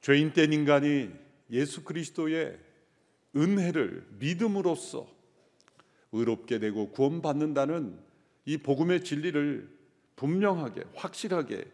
[0.00, 1.10] 죄인 된 인간이
[1.50, 2.58] 예수 그리스도의
[3.36, 5.06] 은혜를 믿음으로써
[6.12, 7.98] 의롭게 되고 구원받는다는
[8.44, 9.78] 이 복음의 진리를
[10.16, 11.64] 분명하게 확실하게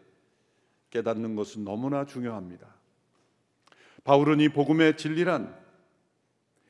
[0.89, 2.75] 깨닫는 것은 너무나 중요합니다.
[4.03, 5.57] 바울은 이 복음의 진리란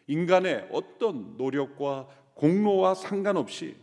[0.07, 3.75] 인간의 어떤 노력과 공로와 상관없이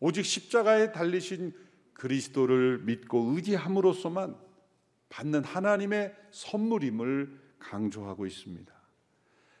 [0.00, 1.54] 오직 십자가에 달리신
[1.94, 4.36] 그리스도를 믿고 의지함으로써만
[5.08, 8.72] 받는 하나님의 선물임을 강조하고 있습니다.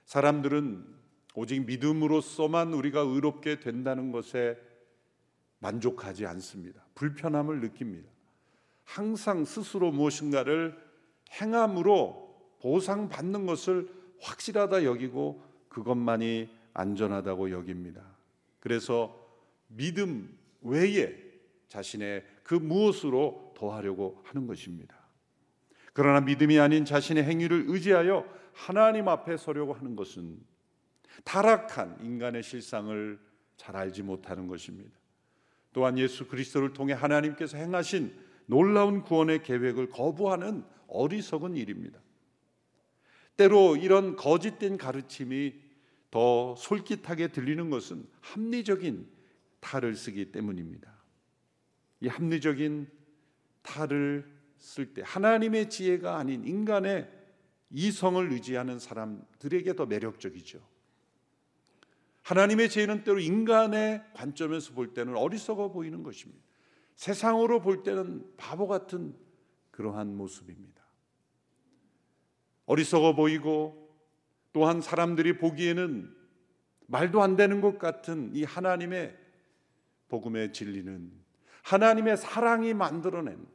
[0.04, 0.86] 사람들은
[1.34, 4.58] 오직 믿음으로써만 우리가 의롭게 된다는 것에
[5.58, 6.84] 만족하지 않습니다.
[6.94, 8.08] 불편함을 느낍니다.
[8.84, 10.76] 항상 스스로 무엇인가를
[11.40, 13.90] 행함으로 보상받는 것을
[14.20, 18.02] 확실하다 여기고 그것만이 안전하다고 여깁니다.
[18.60, 19.26] 그래서
[19.68, 21.14] 믿음 외에
[21.68, 25.05] 자신의 그 무엇으로 더하려고 하는 것입니다.
[25.96, 30.38] 그러나 믿음이 아닌 자신의 행위를 의지하여 하나님 앞에 서려고 하는 것은
[31.24, 33.18] 타락한 인간의 실상을
[33.56, 34.90] 잘 알지 못하는 것입니다.
[35.72, 41.98] 또한 예수 그리스도를 통해 하나님께서 행하신 놀라운 구원의 계획을 거부하는 어리석은 일입니다.
[43.38, 45.54] 때로 이런 거짓된 가르침이
[46.10, 49.08] 더 솔깃하게 들리는 것은 합리적인
[49.60, 50.94] 탈을 쓰기 때문입니다.
[52.00, 52.86] 이 합리적인
[53.62, 57.10] 탈을 쓸 때 하나님의 지혜가 아닌 인간의
[57.70, 60.60] 이성을 의지하는 사람들에게 더 매력적이죠.
[62.22, 66.42] 하나님의 지혜는 때로 인간의 관점에서 볼 때는 어리석어 보이는 것입니다.
[66.96, 69.14] 세상으로 볼 때는 바보 같은
[69.70, 70.82] 그러한 모습입니다.
[72.64, 73.86] 어리석어 보이고
[74.52, 76.14] 또한 사람들이 보기에는
[76.86, 79.16] 말도 안 되는 것 같은 이 하나님의
[80.08, 81.12] 복음의 진리는
[81.62, 83.46] 하나님의 사랑이 만들어낸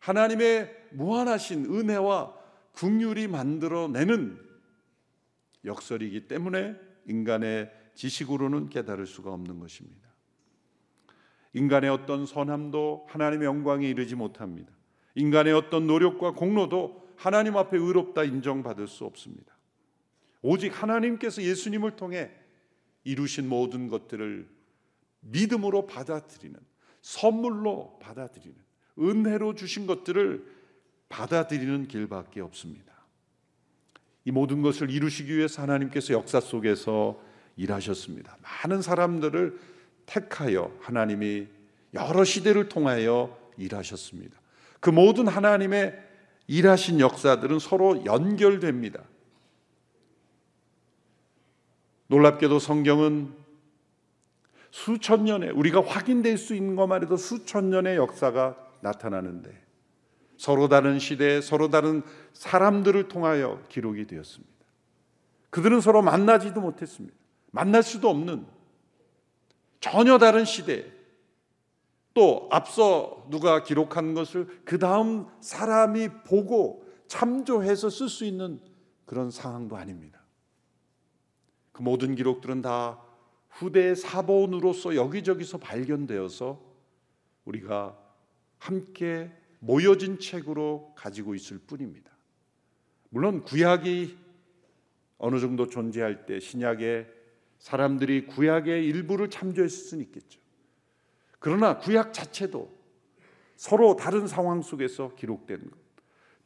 [0.00, 2.34] 하나님의 무한하신 은혜와
[2.72, 4.38] 국률이 만들어내는
[5.64, 10.08] 역설이기 때문에 인간의 지식으로는 깨달을 수가 없는 것입니다.
[11.52, 14.72] 인간의 어떤 선함도 하나님의 영광에 이르지 못합니다.
[15.14, 19.58] 인간의 어떤 노력과 공로도 하나님 앞에 의롭다 인정받을 수 없습니다.
[20.42, 22.30] 오직 하나님께서 예수님을 통해
[23.04, 24.48] 이루신 모든 것들을
[25.20, 26.58] 믿음으로 받아들이는
[27.02, 28.56] 선물로 받아들이는
[29.00, 30.44] 은혜로 주신 것들을
[31.08, 32.90] 받아들이는 길밖에 없습니다.
[34.24, 37.20] 이 모든 것을 이루시기 위해서 하나님께서 역사 속에서
[37.56, 38.36] 일하셨습니다.
[38.42, 39.58] 많은 사람들을
[40.06, 41.46] 택하여 하나님이
[41.94, 44.38] 여러 시대를 통하여 일하셨습니다.
[44.80, 45.98] 그 모든 하나님의
[46.46, 49.02] 일하신 역사들은 서로 연결됩니다.
[52.08, 53.32] 놀랍게도 성경은
[54.70, 59.70] 수천 년의 우리가 확인될 수 있는 것만 해도 수천 년의 역사가 나타나는데
[60.36, 62.02] 서로 다른 시대, 서로 다른
[62.32, 64.50] 사람들을 통하여 기록이 되었습니다.
[65.50, 67.14] 그들은 서로 만나지도 못했습니다.
[67.50, 68.46] 만날 수도 없는
[69.80, 70.90] 전혀 다른 시대.
[72.14, 78.60] 또 앞서 누가 기록한 것을 그 다음 사람이 보고 참조해서 쓸 수 있는
[79.04, 80.20] 그런 상황도 아닙니다.
[81.72, 83.00] 그 모든 기록들은 다
[83.50, 86.60] 후대의 사본으로서 여기저기서 발견되어서
[87.44, 87.96] 우리가
[88.60, 92.12] 함께 모여진 책으로 가지고 있을 뿐입니다.
[93.08, 94.16] 물론 구약이
[95.18, 97.06] 어느 정도 존재할 때 신약에
[97.58, 100.40] 사람들이 구약의 일부를 참조했을 수는 있겠죠.
[101.38, 102.70] 그러나 구약 자체도
[103.56, 105.78] 서로 다른 상황 속에서 기록된 것.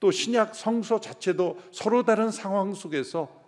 [0.01, 3.45] 또 신약 성서 자체도 서로 다른 상황 속에서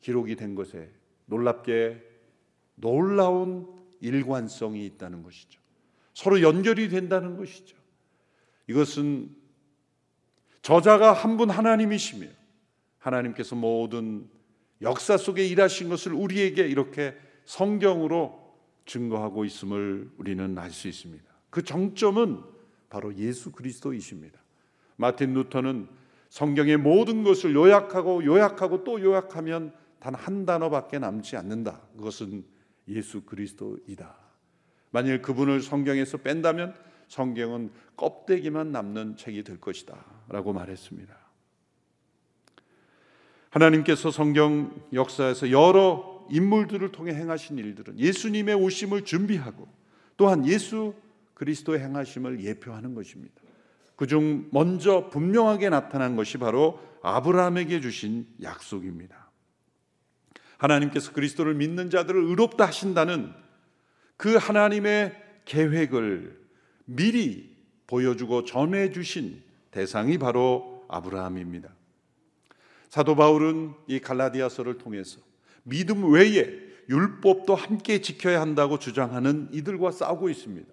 [0.00, 0.90] 기록이 된 것에
[1.26, 2.04] 놀랍게
[2.74, 3.66] 놀라운
[4.00, 5.60] 일관성이 있다는 것이죠.
[6.14, 7.77] 서로 연결이 된다는 것이죠.
[8.68, 9.34] 이것은
[10.62, 12.26] 저자가 한 분 하나님이시며
[12.98, 14.28] 하나님께서 모든
[14.82, 18.54] 역사 속에 일하신 것을 우리에게 이렇게 성경으로
[18.86, 21.24] 증거하고 있음을 우리는 알 수 있습니다.
[21.50, 22.42] 그 정점은
[22.90, 24.38] 바로 예수 그리스도이십니다.
[24.96, 25.88] 마틴 루터는
[26.28, 31.80] 성경의 모든 것을 요약하고 요약하고 또 요약하면 단 한 단어밖에 남지 않는다.
[31.96, 32.44] 그것은
[32.88, 34.16] 예수 그리스도이다.
[34.90, 36.74] 만일 그분을 성경에서 뺀다면
[37.08, 41.16] 성경은 껍데기만 남는 책이 될 것이다라고 말했습니다.
[43.50, 49.66] 하나님께서 성경 역사에서 여러 인물들을 통해 행하신 일들은 예수님의 오심을 준비하고
[50.16, 50.94] 또한 예수
[51.34, 53.34] 그리스도의 행하심을 예표하는 것입니다.
[53.96, 59.30] 그중 먼저 분명하게 나타난 것이 바로 아브라함에게 주신 약속입니다.
[60.58, 63.32] 하나님께서 그리스도를 믿는 자들을 의롭다 하신다는
[64.16, 66.47] 그 하나님의 계획을
[66.90, 67.54] 미리
[67.86, 71.68] 보여주고 전해 주신 대상이 바로 아브라함입니다.
[72.88, 75.20] 사도 바울은 이 갈라디아서를 통해서
[75.64, 76.46] 믿음 외에
[76.88, 80.66] 율법도 함께 지켜야 한다고 주장하는 이들과 싸우고 있습니다.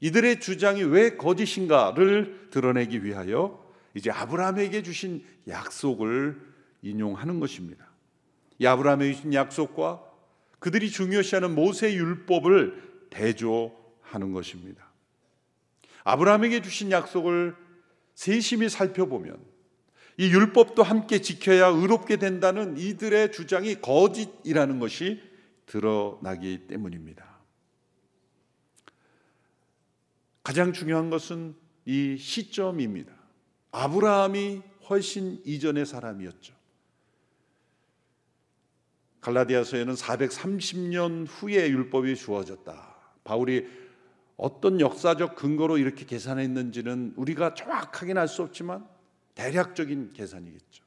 [0.00, 6.40] 이들의 주장이 왜 거짓인가를 드러내기 위하여 이제 아브라함에게 주신 약속을
[6.82, 7.90] 인용하는 것입니다.
[8.60, 10.00] 이 아브라함에게 주신 약속과
[10.60, 14.85] 그들이 중요시하는 모세 율법을 대조하는 것입니다.
[16.06, 17.56] 아브라함에게 주신 약속을
[18.14, 19.44] 세심히 살펴보면
[20.18, 25.20] 이 율법도 함께 지켜야 의롭게 된다는 이들의 주장이 거짓이라는 것이
[25.66, 27.26] 드러나기 때문입니다.
[30.44, 31.56] 가장 중요한 것은
[31.86, 33.12] 이 시점입니다.
[33.72, 36.54] 아브라함이 훨씬 이전의 사람이었죠.
[39.22, 42.96] 갈라디아서에는 430년 후에 율법이 주어졌다.
[43.24, 43.85] 바울이
[44.36, 48.86] 어떤 역사적 근거로 이렇게 계산했는지는 우리가 정확하게는 알 수 없지만
[49.34, 50.84] 대략적인 계산이겠죠.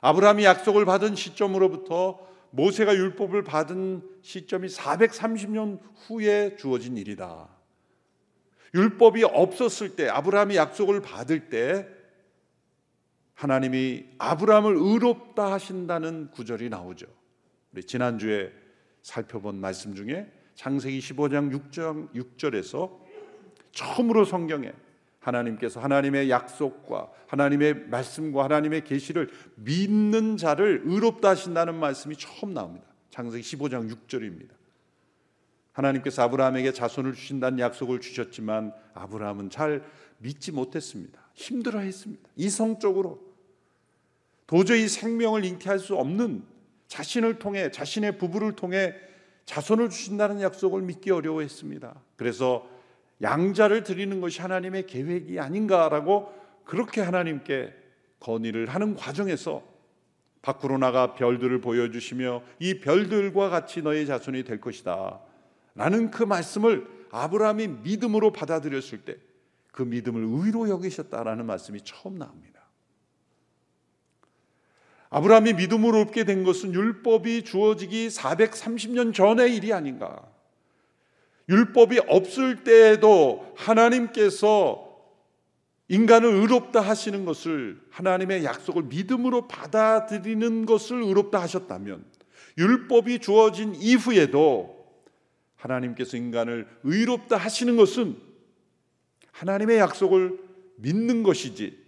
[0.00, 7.48] 아브라함이 약속을 받은 시점으로부터 모세가 율법을 받은 시점이 430년 후에 주어진 일이다.
[8.74, 11.88] 율법이 없었을 때 아브라함이 약속을 받을 때
[13.34, 17.06] 하나님이 아브라함을 의롭다 하신다는 구절이 나오죠.
[17.72, 18.52] 우리 지난주에
[19.02, 22.90] 살펴본 말씀 중에 창세기 15장 6장 6절에서
[23.70, 24.72] 처음으로 성경에
[25.20, 32.88] 하나님께서 하나님의 약속과 하나님의 말씀과 하나님의 계시를 믿는 자를 의롭다 하신다는 말씀이 처음 나옵니다.
[33.10, 34.50] 창세기 15장 6절입니다.
[35.74, 39.84] 하나님께서 아브라함에게 자손을 주신다는 약속을 주셨지만 아브라함은 잘
[40.18, 41.20] 믿지 못했습니다.
[41.34, 42.28] 힘들어 했습니다.
[42.34, 43.22] 이성적으로
[44.48, 46.42] 도저히 생명을 잉태할 수 없는
[46.88, 48.96] 자신을 통해 자신의 부부를 통해
[49.48, 51.94] 자손을 주신다는 약속을 믿기 어려워했습니다.
[52.16, 52.68] 그래서
[53.22, 56.32] 양자를 드리는 것이 하나님의 계획이 아닌가라고
[56.64, 57.74] 그렇게 하나님께
[58.20, 59.62] 건의를 하는 과정에서
[60.42, 65.20] 밖으로 나가 별들을 보여주시며 이 별들과 같이 너의 자손이 될 것이다.
[65.74, 69.28] 라는 그 말씀을 아브라함이 믿음으로 받아들였을 때
[69.78, 72.57] 그 믿음을 의로 여기셨다라는 말씀이 처음 나옵니다.
[75.10, 80.22] 아브라함이 믿음으로 얻게 된 것은 율법이 주어지기 430년 전의 일이 아닌가.
[81.48, 84.86] 율법이 없을 때에도 하나님께서
[85.88, 92.04] 인간을 의롭다 하시는 것을 하나님의 약속을 믿음으로 받아들이는 것을 의롭다 하셨다면
[92.58, 94.76] 율법이 주어진 이후에도
[95.56, 98.18] 하나님께서 인간을 의롭다 하시는 것은
[99.32, 100.38] 하나님의 약속을
[100.76, 101.87] 믿는 것이지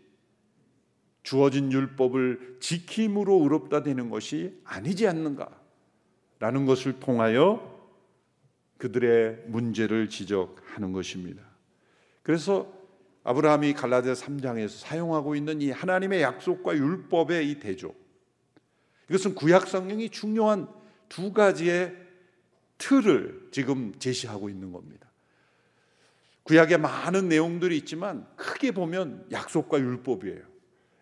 [1.22, 7.78] 주어진 율법을 지킴으로 의롭다 되는 것이 아니지 않는가라는 것을 통하여
[8.78, 11.43] 그들의 문제를 지적하는 것입니다.
[12.22, 12.72] 그래서
[13.22, 17.94] 아브라함이 갈라디아 3장에서 사용하고 있는 이 하나님의 약속과 율법의 이 대조
[19.11, 20.69] 이것은 구약 성경이 중요한
[21.08, 21.94] 두 가지의
[22.78, 25.11] 틀을 지금 제시하고 있는 겁니다.
[26.44, 30.43] 구약에 많은 내용들이 있지만 크게 보면 약속과 율법이에요.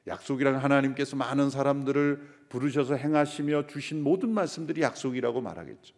[0.09, 5.95] 약속이란 하나님께서 많은 사람들을 부르셔서 행하시며 주신 모든 말씀들이 약속이라고 말하겠죠.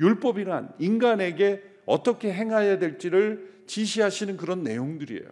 [0.00, 5.28] 율법이란 인간에게 어떻게 행해야 될지를 지시하시는 그런 내용들이에요.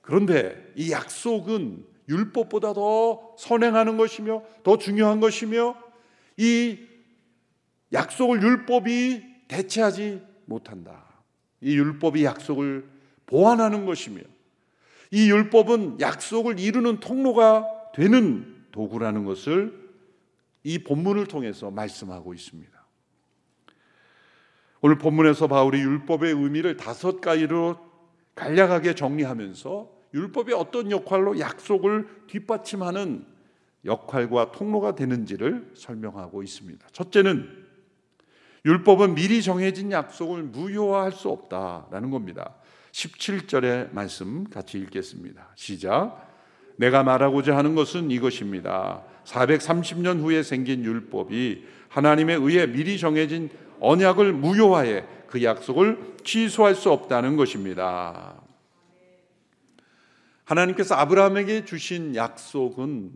[0.00, 5.76] 그런데 이 약속은 율법보다 더 선행하는 것이며 더 중요한 것이며
[6.36, 6.78] 이
[7.92, 11.04] 약속을 율법이 대체하지 못한다.
[11.60, 12.88] 이 율법이 약속을
[13.26, 14.22] 보완하는 것이며
[15.10, 19.78] 이 율법은 약속을 이루는 통로가 되는 도구라는 것을
[20.62, 22.80] 이 본문을 통해서 말씀하고 있습니다.
[24.82, 27.78] 오늘 본문에서 바울이 율법의 의미를 다섯 가지로
[28.34, 33.26] 간략하게 정리하면서 율법이 어떤 역할로 약속을 뒷받침하는
[33.84, 36.86] 역할과 통로가 되는지를 설명하고 있습니다.
[36.92, 37.66] 첫째는
[38.64, 42.54] 율법은 미리 정해진 약속을 무효화할 수 없다라는 겁니다.
[42.92, 45.48] 17절의 말씀 같이 읽겠습니다.
[45.54, 46.28] 시작.
[46.76, 49.02] 내가 말하고자 하는 것은 이것입니다.
[49.24, 57.36] 430년 후에 생긴 율법이 하나님의 의해 미리 정해진 언약을 무효화해 그 약속을 취소할 수 없다는
[57.36, 58.40] 것입니다.
[60.44, 63.12] 하나님께서 아브라함에게 주신 약속은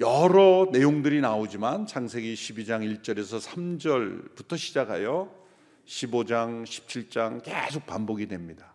[0.00, 5.37] 여러 내용들이 나오지만 창세기 12장 1절에서 3절부터 시작하여
[5.88, 8.74] 15장, 17장 계속 반복이 됩니다.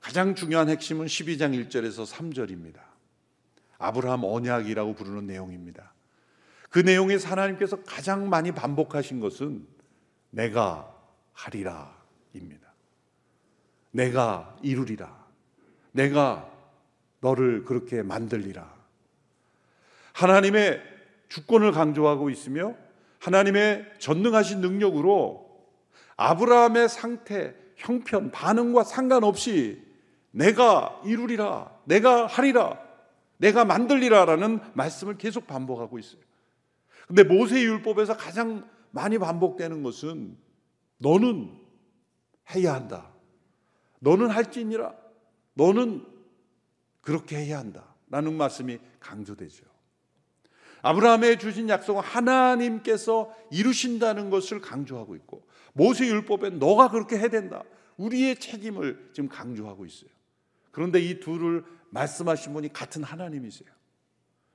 [0.00, 2.80] 가장 중요한 핵심은 12장 1절에서 3절입니다.
[3.78, 5.92] 아브라함 언약이라고 부르는 내용입니다.
[6.70, 9.66] 그 내용에서 하나님께서 가장 많이 반복하신 것은
[10.30, 10.92] 내가
[11.32, 12.74] 하리라입니다.
[13.92, 15.24] 내가 이루리라.
[15.92, 16.50] 내가
[17.20, 18.74] 너를 그렇게 만들리라.
[20.12, 20.82] 하나님의
[21.28, 22.74] 주권을 강조하고 있으며
[23.20, 25.43] 하나님의 전능하신 능력으로
[26.16, 29.82] 아브라함의 상태, 형편, 반응과 상관없이
[30.30, 32.78] 내가 이루리라, 내가 하리라,
[33.38, 36.20] 내가 만들리라라는 말씀을 계속 반복하고 있어요.
[37.06, 40.36] 근데 모세 율법에서 가장 많이 반복되는 것은
[40.98, 41.52] 너는
[42.54, 43.10] 해야 한다.
[44.00, 44.94] 너는 할지니라.
[45.54, 46.06] 너는
[47.00, 47.94] 그렇게 해야 한다.
[48.08, 49.73] 라는 말씀이 강조되죠.
[50.84, 57.64] 아브라함에 주신 약속은 하나님께서 이루신다는 것을 강조하고 있고 모세 율법에 너가 그렇게 해야 된다.
[57.96, 60.10] 우리의 책임을 지금 강조하고 있어요.
[60.72, 63.70] 그런데 이 둘을 말씀하신 분이 같은 하나님이세요.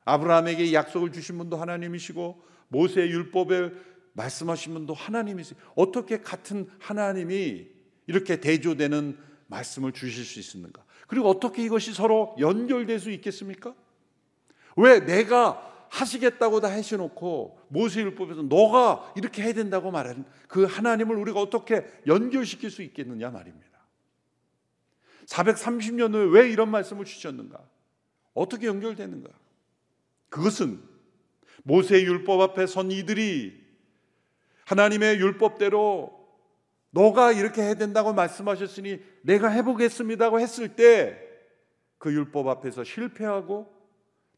[0.05, 3.71] 아브라함에게 약속을 주신 분도 하나님이시고 모세 율법에
[4.13, 5.59] 말씀하신 분도 하나님이세요.
[5.73, 7.69] 어떻게 같은 하나님이
[8.05, 9.17] 이렇게 대조되는
[9.47, 10.83] 말씀을 주실 수 있습니까?
[11.07, 13.73] 그리고 어떻게 이것이 서로 연결될 수 있겠습니까?
[14.75, 21.85] 왜 내가 하시겠다고 다 하셔놓고 모세율법에서 너가 이렇게 해야 된다고 말하는 그 하나님을 우리가 어떻게
[22.07, 23.67] 연결시킬 수 있겠느냐 말입니다.
[25.25, 27.61] 430년 후에 왜 이런 말씀을 주셨는가?
[28.33, 29.29] 어떻게 연결되는가?
[30.29, 30.81] 그것은
[31.63, 33.59] 모세의 율법 앞에 선 이들이
[34.65, 36.17] 하나님의 율법대로
[36.91, 41.29] 너가 이렇게 해야 된다고 말씀하셨으니 내가 해보겠습니다고 했을 때
[41.99, 43.71] 그 율법 앞에서 실패하고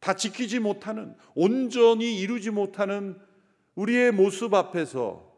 [0.02, 3.18] 다 지키지 못하는 온전히 이루지 못하는
[3.76, 5.32] 우리의 모습 앞에서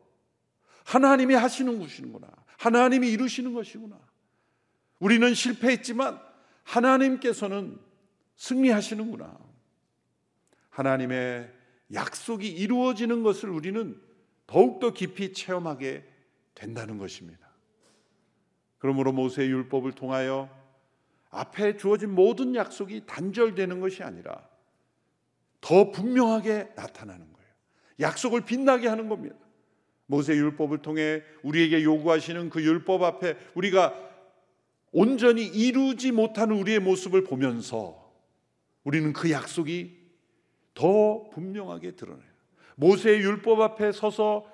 [0.86, 2.28] 하나님이 하시는 것이구나.
[2.58, 4.00] 하나님이 이루시는 것이구나.
[5.00, 6.20] 우리는 실패했지만
[6.64, 7.78] 하나님께서는
[8.38, 9.38] 승리하시는구나.
[10.70, 11.52] 하나님의
[11.94, 14.02] 약속이 이루어지는 것을 우리는
[14.48, 16.10] 더욱더 깊이 체험하게
[16.56, 17.50] 된다는 것입니다.
[18.78, 20.50] 그러므로 모세의 율법을 통하여
[21.32, 24.53] 앞에 주어진 모든 약속이 단절되는 것이 아니라
[25.64, 27.50] 더 분명하게 나타나는 거예요.
[28.02, 29.38] 약속을 빛나게 하는 겁니다.
[30.08, 33.94] 모세 율법을 통해 우리에게 요구하시는 그 율법 앞에 우리가
[34.92, 38.14] 온전히 이루지 못하는 우리의 모습을 보면서
[38.84, 39.98] 우리는 그 약속이
[40.74, 42.28] 더 분명하게 드러나요.
[42.76, 44.46] 모세의 율법 앞에 서서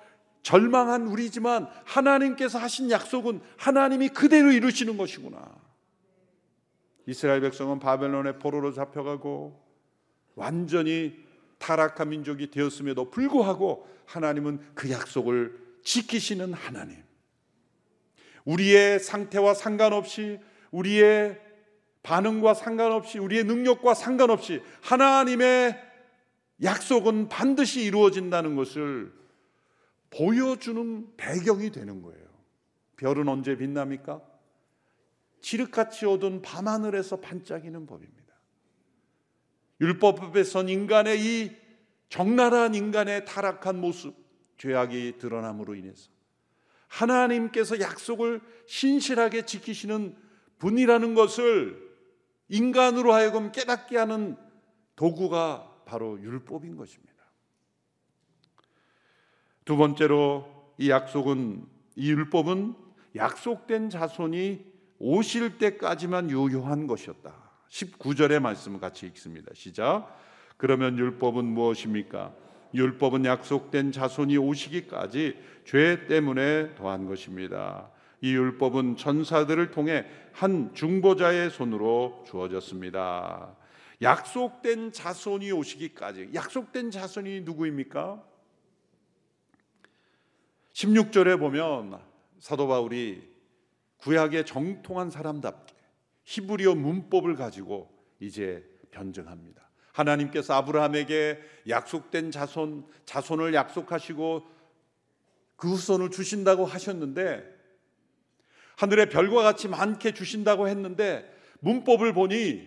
[0.42, 5.58] 절망한 우리지만 하나님께서 하신 약속은 하나님이 그대로 이루시는 것이구나.
[7.06, 9.69] 이스라엘 백성은 바벨론의 포로로 잡혀가고
[10.40, 11.14] 완전히
[11.58, 15.54] 타락한 민족이 되었음에도 불구하고 하나님은 그 약속을
[15.84, 16.96] 지키시는 하나님.
[18.46, 20.38] 우리의 상태와 상관없이
[20.70, 21.38] 우리의
[22.02, 25.78] 반응과 상관없이 우리의 능력과 상관없이 하나님의
[26.62, 29.12] 약속은 반드시 이루어진다는 것을
[30.08, 32.26] 보여주는 배경이 되는 거예요.
[32.96, 34.22] 별은 언제 빛납니까?
[35.42, 38.19] 지륵같이 어두운 밤하늘에서 반짝이는 법입니다.
[39.80, 41.56] 율법에 선 인간의 이
[42.08, 44.14] 적나라한 인간의 타락한 모습,
[44.58, 46.10] 죄악이 드러남으로 인해서
[46.88, 50.16] 하나님께서 약속을 신실하게 지키시는
[50.58, 51.90] 분이라는 것을
[52.48, 54.36] 인간으로 하여금 깨닫게 하는
[54.96, 57.10] 도구가 바로 율법인 것입니다.
[59.64, 62.74] 두 번째로 이 약속은 이 율법은
[63.16, 64.66] 약속된 자손이
[64.98, 67.49] 오실 때까지만 유효한 것이었다.
[67.70, 69.50] 19절의 말씀을 같이 읽습니다.
[69.54, 70.18] 시작.
[70.56, 72.34] 그러면 율법은 무엇입니까?
[72.74, 77.90] 율법은 약속된 자손이 오시기까지 죄 때문에 더한 것입니다.
[78.20, 83.56] 이 율법은 천사들을 통해 한 중보자의 손으로 주어졌습니다.
[84.02, 88.22] 약속된 자손이 오시기까지 약속된 자손이 누구입니까?
[90.72, 92.00] 16절에 보면
[92.38, 93.28] 사도 바울이
[93.98, 95.79] 구약의 정통한 사람답게
[96.24, 99.70] 히브리어 문법을 가지고 이제 변증합니다.
[99.92, 104.46] 하나님께서 아브라함에게 약속된 자손, 자손을 약속하시고
[105.56, 107.60] 그 후손을 주신다고 하셨는데
[108.76, 112.66] 하늘의 별과 같이 많게 주신다고 했는데 문법을 보니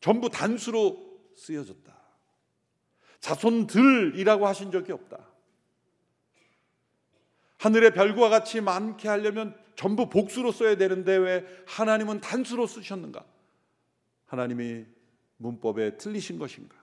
[0.00, 1.90] 전부 단수로 쓰여졌다.
[3.18, 5.28] 자손들이라고 하신 적이 없다.
[7.58, 13.24] 하늘의 별과 같이 많게 하려면 전부 복수로 써야 되는데 왜 하나님은 단수로 쓰셨는가?
[14.26, 14.84] 하나님이
[15.36, 16.76] 문법에 틀리신 것인가?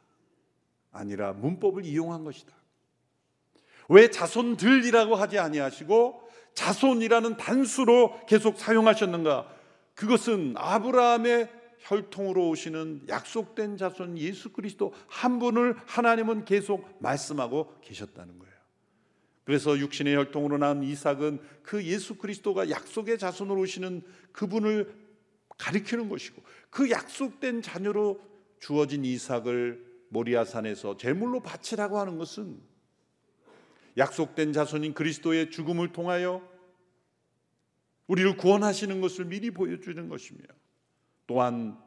[0.91, 2.55] 아니라 문법을 이용한 것이다.
[3.89, 9.47] 왜 자손들이라고 하지 아니하시고 자손이라는 단수로 계속 사용하셨는가?
[9.93, 18.46] 그것은 아브라함의 혈통으로 오시는 약속된 자손 예수 그리스도 한 분을 하나님은 계속 말씀하고 계셨다는 거예요.
[19.47, 24.01] 그래서 육신의 혈통으로 난 이삭은 그 예수 그리스도가 약속의 자손으로 오시는
[24.33, 24.93] 그분을
[25.57, 28.19] 가리키는 것이고 그 약속된 자녀로
[28.59, 32.59] 주어진 이삭을 모리아산에서 제물로 바치라고 하는 것은
[33.97, 36.45] 약속된 자손인 그리스도의 죽음을 통하여
[38.07, 40.41] 우리를 구원하시는 것을 미리 보여주는 것이며
[41.25, 41.81] 또한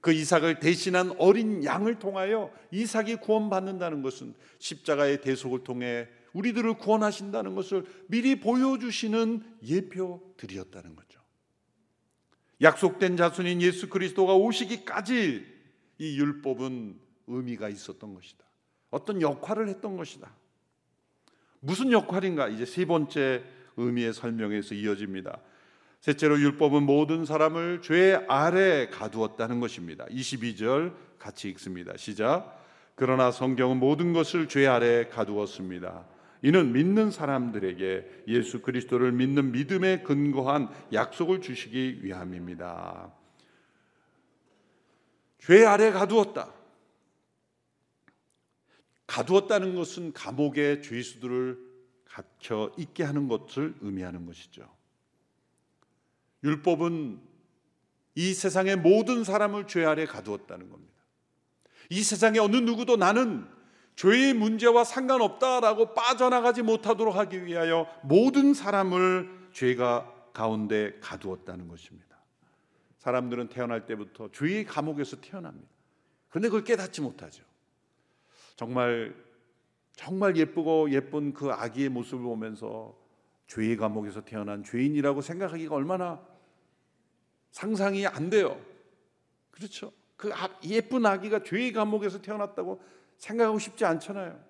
[0.00, 7.84] 그 이삭을 대신한 어린 양을 통하여 이삭이 구원받는다는 것은 십자가의 대속을 통해 우리들을 구원하신다는 것을
[8.08, 11.20] 미리 보여주시는 예표들이었다는 거죠.
[12.62, 15.46] 약속된 자손인 예수 그리스도가 오시기까지
[15.98, 18.44] 이 율법은 의미가 있었던 것이다.
[18.90, 20.30] 어떤 역할을 했던 것이다.
[21.60, 22.48] 무슨 역할인가?
[22.48, 23.44] 이제 세 번째
[23.76, 25.40] 의미의 설명에서 이어집니다.
[26.00, 30.06] 셋째로 율법은 모든 사람을 죄 아래 가두었다는 것입니다.
[30.06, 31.96] 22절 같이 읽습니다.
[31.96, 32.58] 시작.
[32.94, 36.06] 그러나 성경은 모든 것을 죄 아래 가두었습니다.
[36.42, 43.12] 이는 믿는 사람들에게 예수 그리스도를 믿는 믿음에 근거한 약속을 주시기 위함입니다.
[45.38, 46.52] 죄 아래 가두었다.
[49.06, 51.58] 가두었다는 것은 감옥에 죄수들을
[52.04, 54.68] 갇혀 있게 하는 것을 의미하는 것이죠.
[56.42, 57.20] 율법은
[58.14, 60.94] 이 세상의 모든 사람을 죄 아래 가두었다는 겁니다.
[61.90, 63.46] 이 세상의 어느 누구도 나는
[63.96, 72.18] 죄의 문제와 상관없다라고 빠져나가지 못하도록 하기 위하여 모든 사람을 죄가 가운데 가두었다는 것입니다.
[72.98, 75.68] 사람들은 태어날 때부터 죄의 감옥에서 태어납니다.
[76.28, 77.44] 그런데 그걸 깨닫지 못하죠.
[78.56, 79.14] 정말
[79.96, 82.96] 정말 예쁘고 예쁜 그 아기의 모습을 보면서
[83.48, 86.24] 죄의 감옥에서 태어난 죄인이라고 생각하기가 얼마나
[87.50, 88.58] 상상이 안 돼요.
[89.50, 89.92] 그렇죠?
[90.16, 92.80] 그 아, 예쁜 아기가 죄의 감옥에서 태어났다고
[93.20, 94.42] 생각하고 싶지 않잖아요.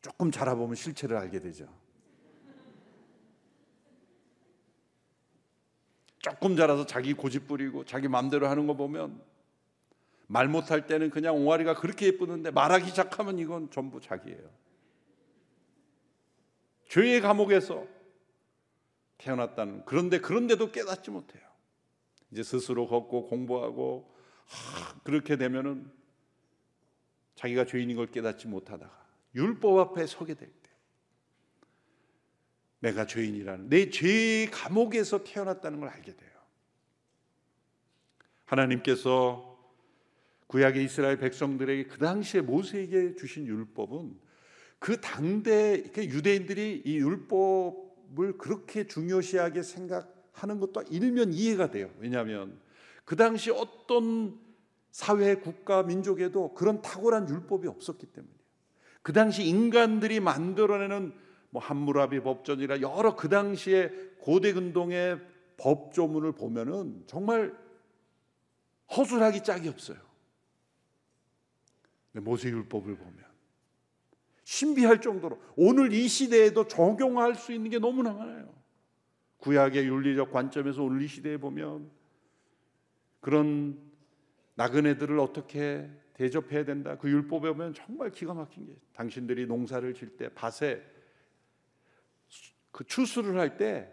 [0.00, 1.68] 조금 자라보면 실체를 알게 되죠.
[6.18, 9.20] 조금 자라서 자기 고집 부리고 자기 마음대로 하는 거 보면
[10.28, 14.48] 말 못할 때는 그냥 옹알이가 그렇게 예쁘는데 말하기 시작하면 이건 전부 자기예요.
[16.88, 17.86] 죄의 감옥에서
[19.18, 21.42] 태어났다는 그런데 그런데도 깨닫지 못해요.
[22.30, 24.12] 이제 스스로 걷고 공부하고
[24.46, 26.01] 하, 그렇게 되면은
[27.34, 30.70] 자기가 죄인인 걸 깨닫지 못하다가 율법 앞에 서게 될 때
[32.80, 36.30] 내가 죄인이라는 내 죄의 감옥에서 태어났다는 걸 알게 돼요.
[38.44, 39.48] 하나님께서
[40.48, 44.18] 구약의 이스라엘 백성들에게 그 당시에 모세에게 주신 율법은
[44.80, 51.90] 그 당대 유대인들이 이 율법 율법을 그렇게 중요시하게 생각하는 것도 일면 이해가 돼요.
[51.98, 52.58] 왜냐하면
[53.04, 54.38] 그 당시 어떤
[54.92, 58.42] 사회, 국가, 민족에도 그런 탁월한 율법이 없었기 때문이에요.
[59.00, 61.12] 그 당시 인간들이 만들어내는
[61.50, 65.18] 뭐 함무라비 법전이라 여러 그 당시에 고대 근동의
[65.56, 67.56] 법조문을 보면은 정말
[68.94, 69.98] 허술하기 짝이 없어요.
[72.12, 73.24] 모세 율법을 보면
[74.44, 78.52] 신비할 정도로 오늘 이 시대에도 적용할 수 있는 게 너무나 많아요.
[79.38, 81.90] 구약의 윤리적 관점에서 오늘 이 시대에 보면
[83.20, 83.91] 그런
[84.54, 86.96] 나그네들을 어떻게 대접해야 된다.
[86.98, 90.82] 그 율법에 보면 정말 기가 막힌 게 당신들이 농사를 질 때 밭에
[92.70, 93.92] 그 추수를 할 때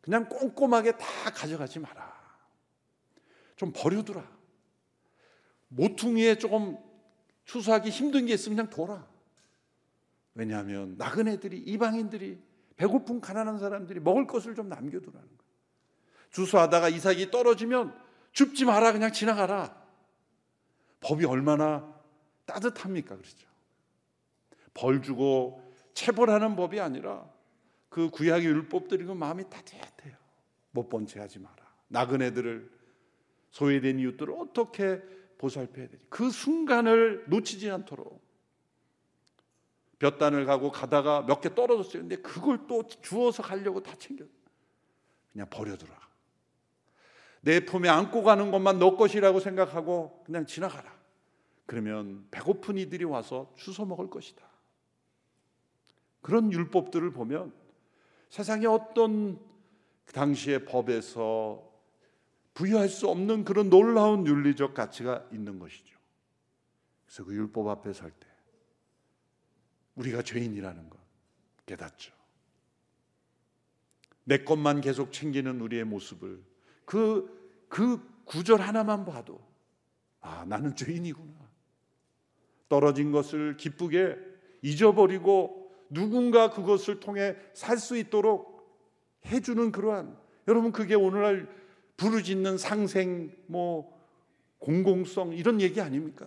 [0.00, 2.12] 그냥 꼼꼼하게 다 가져가지 마라.
[3.56, 4.28] 좀 버려두라.
[5.68, 6.76] 모퉁이에 조금
[7.44, 9.08] 추수하기 힘든 게 있으면 그냥 둬라.
[10.34, 12.42] 왜냐하면 나그네들이 이방인들이
[12.76, 15.52] 배고픈 가난한 사람들이 먹을 것을 좀 남겨두라는 거예요.
[16.30, 17.96] 주소하다가 이삭이 떨어지면
[18.32, 19.80] 줍지 마라 그냥 지나가라.
[21.00, 21.92] 법이 얼마나
[22.46, 23.48] 따뜻합니까 그렇죠.
[24.74, 25.62] 벌 주고
[25.94, 27.28] 체벌하는 법이 아니라
[27.88, 30.16] 그 구약의 율법들이 그 마음이 따뜻해요.
[30.70, 31.56] 못 본 채 하지 마라.
[31.88, 32.70] 나그네들을
[33.50, 35.02] 소외된 이웃들을 어떻게
[35.36, 36.02] 보살펴야 되지?
[36.08, 38.22] 그 순간을 놓치지 않도록
[39.98, 42.02] 볕단을 가고 가다가 몇 개 떨어졌어요.
[42.02, 44.24] 근데 그걸 또 주워서 가려고 다 챙겨.
[45.32, 46.01] 그냥 버려두라.
[47.42, 50.92] 내 품에 안고 가는 것만 너 것이라고 생각하고 그냥 지나가라.
[51.66, 54.42] 그러면 배고픈 이들이 와서 주워 먹을 것이다.
[56.20, 57.52] 그런 율법들을 보면
[58.30, 59.38] 세상에 어떤
[60.04, 61.70] 그 당시의 법에서
[62.54, 65.98] 부여할 수 없는 그런 놀라운 윤리적 가치가 있는 것이죠.
[67.06, 68.32] 그래서 그 율법 앞에 설 때
[69.96, 70.98] 우리가 죄인이라는 것
[71.66, 72.12] 깨닫죠.
[74.24, 76.42] 내 것만 계속 챙기는 우리의 모습을
[76.84, 79.40] 그, 그 구절 하나만 봐도,
[80.20, 81.32] 아, 나는 죄인이구나.
[82.68, 84.16] 떨어진 것을 기쁘게
[84.62, 88.52] 잊어버리고 누군가 그것을 통해 살 수 있도록
[89.26, 90.16] 해주는 그러한,
[90.48, 91.48] 여러분, 그게 오늘날
[91.96, 94.00] 부르짖는 상생, 뭐,
[94.58, 96.26] 공공성, 이런 얘기 아닙니까?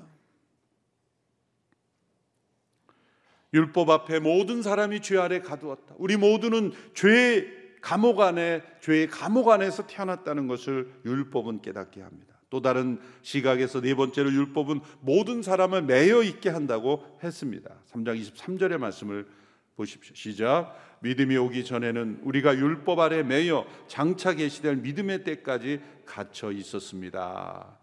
[3.53, 5.95] 율법 앞에 모든 사람이 죄 아래 가두었다.
[5.97, 12.33] 우리 모두는 죄의 감옥 안에 죄의 감옥 안에서 태어났다는 것을 율법은 깨닫게 합니다.
[12.49, 17.69] 또 다른 시각에서 네 번째로 율법은 모든 사람을 매여 있게 한다고 했습니다.
[17.91, 19.27] 3장 23절의 말씀을
[19.75, 20.15] 보십시오.
[20.15, 20.75] 시작.
[21.01, 27.77] 믿음이 오기 전에는 우리가 율법 아래 매여 장차 계시될 믿음의 때까지 갇혀 있었습니다.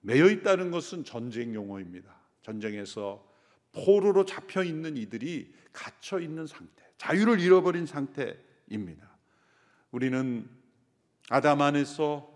[0.00, 2.10] 매여 있다는 것은 전쟁 용어입니다.
[2.40, 3.22] 전쟁에서
[3.72, 9.11] 포로로 잡혀 있는 이들이 갇혀 있는 상태, 자유를 잃어버린 상태입니다.
[9.92, 10.48] 우리는
[11.28, 12.28] 아담 안에서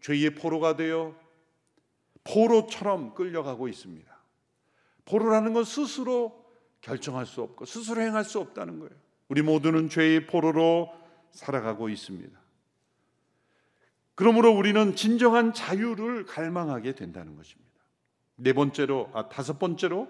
[0.00, 1.14] 죄의 포로가 되어
[2.22, 4.16] 포로처럼 끌려가고 있습니다.
[5.06, 6.44] 포로라는 건 스스로
[6.80, 8.92] 결정할 수 없고 스스로 행할 수 없다는 거예요.
[9.28, 10.90] 우리 모두는 죄의 포로로
[11.32, 12.38] 살아가고 있습니다.
[14.14, 17.70] 그러므로 우리는 진정한 자유를 갈망하게 된다는 것입니다.
[18.36, 20.08] 네 번째로, 아, 다섯 번째로,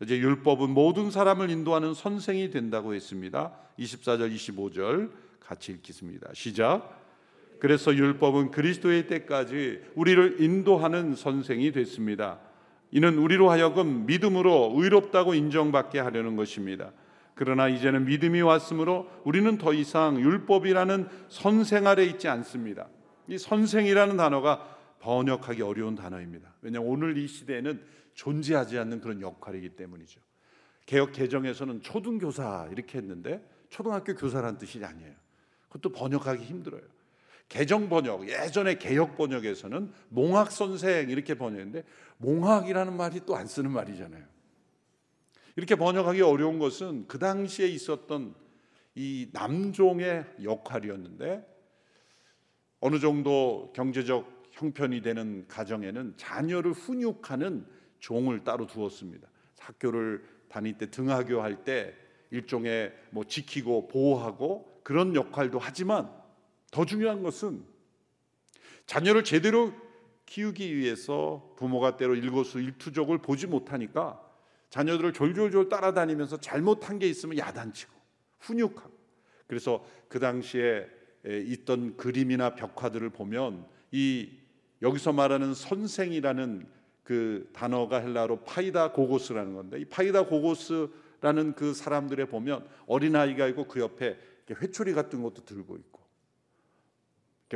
[0.00, 3.54] 이제 율법은 모든 사람을 인도하는 선생이 된다고 했습니다.
[3.78, 6.30] 24절, 25절 같이 읽겠습니다.
[6.34, 6.98] 시작.
[7.58, 12.38] 그래서 율법은 그리스도의 때까지 우리를 인도하는 선생이 됐습니다.
[12.90, 16.92] 이는 우리로 하여금 믿음으로 의롭다고 인정받게 하려는 것입니다.
[17.34, 22.88] 그러나 이제는 믿음이 왔으므로 우리는 더 이상 율법이라는 선생 아래 있지 않습니다.
[23.28, 26.54] 이 선생이라는 단어가 번역하기 어려운 단어입니다.
[26.62, 27.80] 왜냐하면 오늘 이 시대에는
[28.14, 30.20] 존재하지 않는 그런 역할이기 때문이죠.
[30.86, 35.14] 개혁 개정에서는 초등교사 이렇게 했는데 초등학교 교사란 뜻이 아니에요.
[35.68, 36.82] 그것도 번역하기 힘들어요.
[37.48, 41.84] 개정 번역, 예전에 개혁 번역에서는 몽학 선생 이렇게 번역했는데
[42.18, 44.24] 몽학이라는 말이 또 안 쓰는 말이잖아요.
[45.56, 48.34] 이렇게 번역하기 어려운 것은 그 당시에 있었던
[48.94, 51.46] 이 남종의 역할이었는데
[52.80, 57.66] 어느 정도 경제적 형편이 되는 가정에는 자녀를 훈육하는
[57.98, 59.28] 종을 따로 두었습니다.
[59.58, 61.94] 학교를 다닐 때 등하교 할 때
[62.30, 66.10] 일종의 뭐 지키고 보호하고 그런 역할도 하지만
[66.70, 67.62] 더 중요한 것은
[68.86, 69.74] 자녀를 제대로
[70.24, 74.18] 키우기 위해서 부모가 때로 일거수 일투족을 보지 못하니까
[74.70, 77.92] 자녀들을 졸졸졸 따라다니면서 잘못한 게 있으면 야단치고
[78.38, 78.90] 훈육하고.
[79.46, 80.86] 그래서 그 당시에
[81.26, 84.30] 있던 그림이나 벽화들을 보면 이
[84.80, 86.66] 여기서 말하는 선생이라는
[87.02, 93.66] 그 단어가 헬라로 파이다 고고스라는 건데 이 파이다 고고스라는 그 사람들에 보면 어린 아이가 있고
[93.68, 94.16] 그 옆에
[94.54, 96.00] 회초리 같은 것도 들고 있고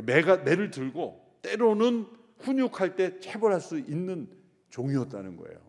[0.01, 2.07] 매가 매를 들고 때로는
[2.39, 4.27] 훈육할 때 체벌할 수 있는
[4.69, 5.59] 종이었다는 거예요.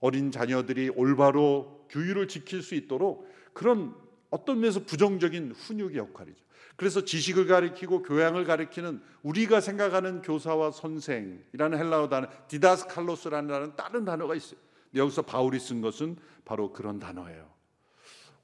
[0.00, 3.94] 어린 자녀들이 올바로 규율을 지킬 수 있도록 그런
[4.30, 6.44] 어떤 면에서 부정적인 훈육의 역할이죠.
[6.76, 14.60] 그래서 지식을 가리키고 교양을 가리키는 우리가 생각하는 교사와 선생이라는 헬라어 단어 디다스칼로스라는 다른 단어가 있어요.
[14.94, 17.55] 여기서 바울이 쓴 것은 바로 그런 단어예요.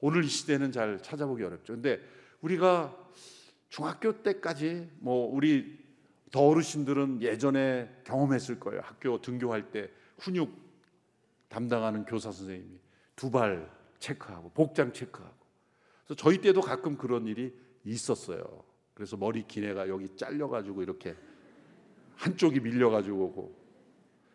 [0.05, 1.71] 오늘 이 시대는 잘 찾아보기 어렵죠.
[1.75, 2.01] 근데
[2.41, 2.93] 우리가
[3.69, 5.79] 중학교 때까지 뭐 우리
[6.29, 8.81] 더 어르신들은 예전에 경험했을 거예요.
[8.83, 9.89] 학교 등교할 때
[10.19, 10.51] 훈육
[11.47, 12.79] 담당하는 교사 선생님이
[13.15, 15.37] 두 발 체크하고 복장 체크하고.
[16.05, 18.43] 그래서 저희 때도 가끔 그런 일이 있었어요.
[18.93, 21.15] 그래서 머리 긴 애가 여기 잘려가지고 이렇게
[22.17, 23.55] 한쪽이 밀려가지고 오고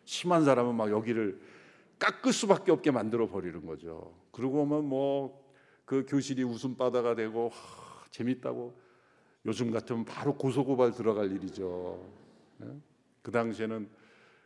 [0.05, 1.39] 심한 사람은 막 여기를
[1.99, 4.15] 깎을 수밖에 없게 만들어 버리는 거죠.
[4.31, 5.47] 그러고 오면 뭐
[5.89, 8.79] 그 교실이 웃음바다가 되고 하, 재밌다고
[9.47, 12.07] 요즘 같으면 바로 고소고발 들어갈 일이죠.
[12.57, 12.67] 네?
[13.23, 13.89] 그 당시에는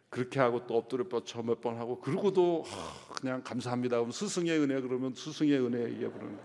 [0.09, 3.97] 그렇게 하고 또 엎드려 뻗쳐 몇 번 하고 그러고도 하, 그냥 감사합니다.
[3.97, 6.39] 그럼 스승의 은혜 그러면 스승의 은혜 이게 그러는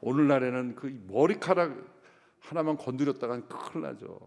[0.00, 1.76] 오늘날에는 그 머리카락
[2.40, 4.18] 하나만 건드렸다간 큰일 나죠.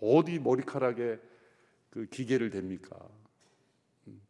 [0.00, 1.18] 어디 머리카락에
[1.90, 2.96] 그 기계를 댑니까?
[4.06, 4.22] 음.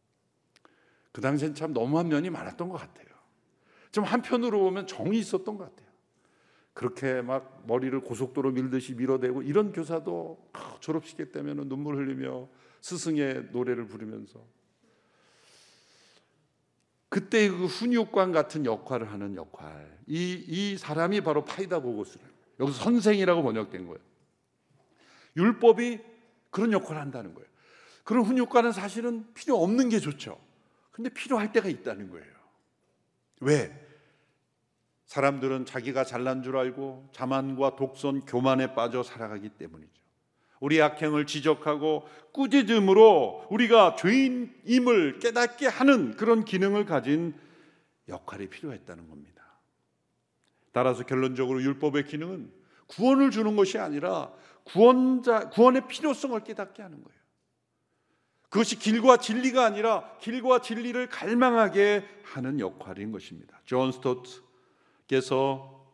[1.12, 3.05] 그 당시엔 참 너무한 면이 많았던 것 같아요.
[3.96, 5.90] 좀 한편으로 보면 정이 있었던 것 같아요.
[6.74, 12.46] 그렇게 막 머리를 고속도로 밀듯이 밀어대고 이런 교사도 졸업식 때면 눈물 흘리며
[12.82, 14.44] 스승의 노래를 부르면서
[17.08, 22.26] 그때 그 훈육관 같은 역할을 하는 역할 이, 이 사람이 바로 파이다 보고스를
[22.60, 24.00] 여기서 선생이라고 번역된 거예요.
[25.38, 26.00] 율법이
[26.50, 27.48] 그런 역할을 한다는 거예요.
[28.04, 30.38] 그런 훈육관은 사실은 필요 없는 게 좋죠.
[30.90, 32.36] 근데 필요할 때가 있다는 거예요.
[33.40, 33.85] 왜?
[35.06, 39.92] 사람들은 자기가 잘난 줄 알고 자만과 독선, 교만에 빠져 살아가기 때문이죠.
[40.60, 47.34] 우리 악행을 지적하고 꾸짖음으로 우리가 죄인임을 깨닫게 하는 그런 기능을 가진
[48.08, 49.44] 역할이 필요했다는 겁니다.
[50.72, 52.52] 따라서 결론적으로 율법의 기능은
[52.86, 54.32] 구원을 주는 것이 아니라
[54.64, 57.16] 구원자 구원의 필요성을 깨닫게 하는 거예요.
[58.48, 63.60] 그것이 길과 진리가 아니라 길과 진리를 갈망하게 하는 역할인 것입니다.
[63.64, 64.45] 존 스토트
[65.06, 65.86] 께서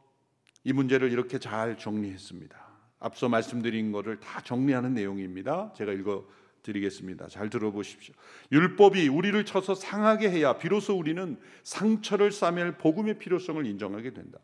[0.64, 2.57] 이 문제를 이렇게 잘 정리했습니다.
[3.01, 5.72] 앞서 말씀드린 것을 다 정리하는 내용입니다.
[5.77, 6.25] 제가 읽어
[6.62, 7.29] 드리겠습니다.
[7.29, 8.14] 잘 들어보십시오.
[8.53, 14.38] 율법이 우리를 쳐서 상하게 해야 비로소 우리는 상처를 싸맬 복음의 필요성을 인정하게 된다.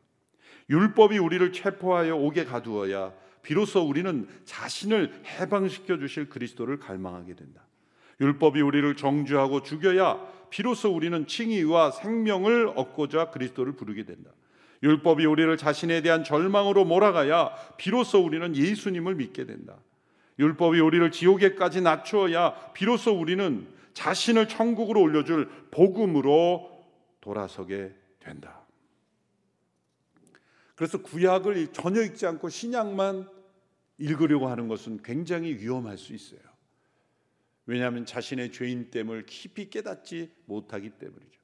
[0.69, 7.63] 율법이 우리를 체포하여 옥에 가두어야 비로소 우리는 자신을 해방시켜 주실 그리스도를 갈망하게 된다.
[8.21, 10.19] 율법이 우리를 정죄하고 죽여야
[10.51, 14.31] 비로소 우리는 칭의와 생명을 얻고자 그리스도를 부르게 된다.
[14.83, 19.77] 율법이 우리를 자신에 대한 절망으로 몰아가야 비로소 우리는 예수님을 믿게 된다.
[20.39, 26.87] 율법이 우리를 지옥에까지 낮추어야 비로소 우리는 자신을 천국으로 올려줄 복음으로
[27.21, 28.65] 돌아서게 된다.
[30.77, 33.29] 그래서 구약을 전혀 읽지 않고 신약만
[33.99, 36.41] 읽으려고 하는 것은 굉장히 위험할 수 있어요.
[37.67, 41.41] 왜냐하면 자신의 죄인됨을 깊이 깨닫지 못하기 때문이죠.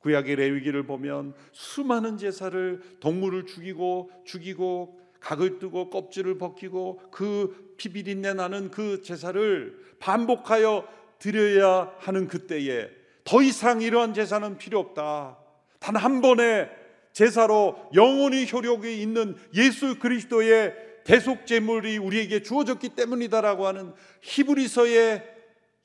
[0.00, 8.70] 구약의 레위기를 보면 수많은 제사를 동물을 죽이고 죽이고 각을 뜨고 껍질을 벗기고 그 피비린내 나는
[8.70, 10.86] 그 제사를 반복하여
[11.18, 12.88] 드려야 하는 그때에
[13.24, 15.38] 더 이상 이러한 제사는 필요 없다.
[15.80, 16.70] 단 한 번의
[17.12, 25.24] 제사로 영원히 효력이 있는 예수 그리스도의 대속 제물이 우리에게 주어졌기 때문이다라고 하는 히브리서의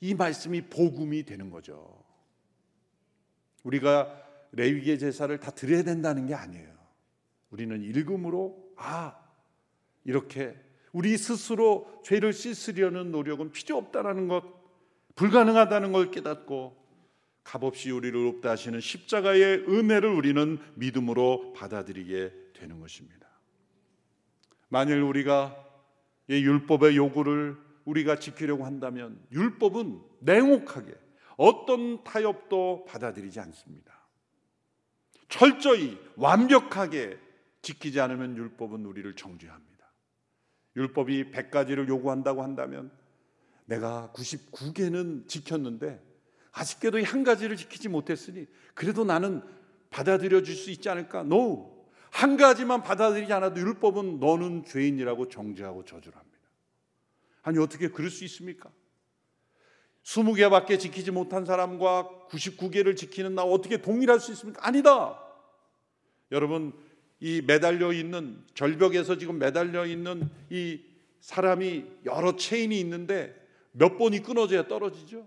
[0.00, 2.03] 이 말씀이 복음이 되는 거죠.
[3.64, 4.22] 우리가
[4.52, 6.72] 레위기의 제사를 다 드려야 된다는 게 아니에요.
[7.50, 9.16] 우리는 읽음으로 아
[10.04, 10.56] 이렇게
[10.92, 14.44] 우리 스스로 죄를 씻으려는 노력은 필요 없다라는 것,
[15.16, 16.84] 불가능하다는 걸 깨닫고
[17.42, 23.28] 값없이 우리를 없다 하시는 십자가의 은혜를 우리는 믿음으로 받아들이게 되는 것입니다.
[24.68, 25.56] 만일 우리가
[26.28, 30.94] 이 율법의 요구를 우리가 지키려고 한다면 율법은 냉혹하게
[31.36, 33.92] 어떤 타협도 받아들이지 않습니다.
[35.28, 37.18] 철저히 완벽하게
[37.62, 39.74] 지키지 않으면 율법은 우리를 정죄합니다.
[40.76, 42.90] 율법이 100가지를 요구한다고 한다면
[43.64, 46.02] 내가 99개는 지켰는데
[46.52, 49.42] 아쉽게도 한 가지를 지키지 못했으니 그래도 나는
[49.90, 51.20] 받아들여 줄 수 있지 않을까?
[51.20, 51.74] No.
[52.10, 56.38] 한 가지만 받아들이지 않아도 율법은 너는 죄인이라고 정죄하고 저주합니다.
[57.42, 58.70] 아니 어떻게 그럴 수 있습니까?
[60.04, 64.66] 20개밖에 지키지 못한 사람과 99개를 지키는 나 어떻게 동일할 수 있습니까?
[64.66, 65.20] 아니다.
[66.30, 66.72] 여러분
[67.20, 70.80] 이 매달려 있는 절벽에서 지금 매달려 있는 이
[71.20, 73.34] 사람이 여러 체인이 있는데
[73.72, 75.26] 몇 번이 끊어져야 떨어지죠?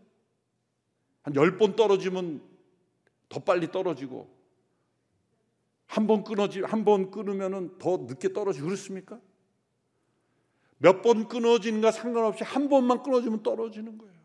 [1.23, 2.41] 한열번 떨어지면
[3.29, 4.35] 더 빨리 떨어지고
[5.87, 9.19] 한 번 끊어지 한 번 끊으면은 더 늦게 떨어지고 그렇습니까?
[10.77, 14.16] 몇 번 끊어지는가 상관없이 한 번만 끊어지면 떨어지는 거예요.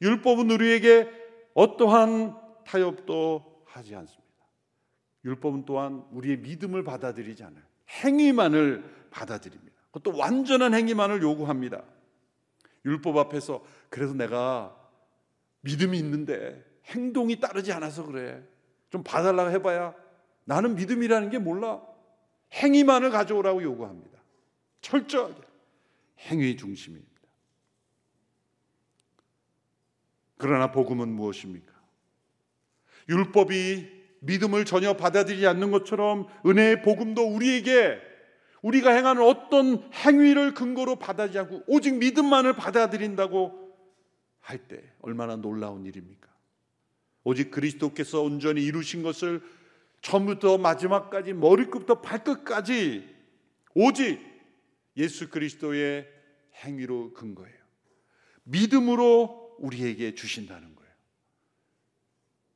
[0.00, 1.08] 율법은 우리에게
[1.54, 4.28] 어떠한 타협도 하지 않습니다.
[5.24, 7.62] 율법은 또한 우리의 믿음을 받아들이지 않아요.
[7.88, 9.76] 행위만을 받아들입니다.
[9.90, 11.82] 그것도 완전한 행위만을 요구합니다.
[12.84, 14.76] 율법 앞에서 그래도 내가
[15.62, 18.42] 믿음이 있는데 행동이 따르지 않아서 그래.
[18.90, 19.94] 좀 봐달라고 해봐야
[20.44, 21.82] 나는 믿음이라는 게 몰라.
[22.52, 24.18] 행위만을 가져오라고 요구합니다.
[24.80, 25.40] 철저하게.
[26.20, 27.17] 행위 중심입니다.
[30.38, 31.72] 그러나 복음은 무엇입니까?
[33.08, 38.00] 율법이 믿음을 전혀 받아들이지 않는 것처럼 은혜의 복음도 우리에게
[38.62, 43.68] 우리가 행하는 어떤 행위를 근거로 받아들이지 않고 오직 믿음만을 받아들인다고
[44.40, 46.28] 할 때 얼마나 놀라운 일입니까?
[47.22, 49.42] 오직 그리스도께서 온전히 이루신 것을
[50.00, 53.14] 처음부터 마지막까지 머리끝부터 발끝까지
[53.74, 54.20] 오직
[54.96, 56.08] 예수 그리스도의
[56.64, 57.58] 행위로 근거해요.
[58.44, 60.92] 믿음으로 우리에게 주신다는 거예요.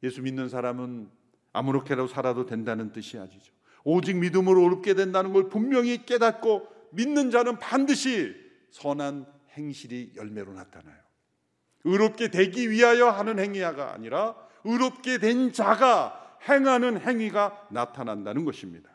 [0.02, 1.10] 예수 믿는 사람은
[1.52, 3.52] 아무렇게라도 살아도 된다는 뜻이 아니죠.
[3.84, 8.34] 오직 믿음으로 어렵게 된다는 걸 분명히 깨닫고 믿는 자는 반드시
[8.70, 10.96] 선한 행실이 열매로 나타나요.
[11.84, 18.90] 의롭게 되기 위하여 하는 행위가 아니라 의롭게 된 자가 행하는 행위가 나타난다는 것입니다.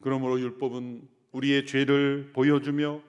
[0.00, 3.02] 그러므로 율법은 우리의 죄를 보여주며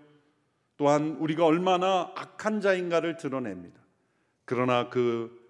[0.77, 3.79] 또한 우리가 얼마나 악한 자인가를 드러냅니다.
[4.45, 5.45] 그러나 그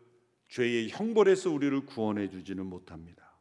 [0.47, 3.35] 죄의 형벌에서 우리를 구원해 주지는 못합니다.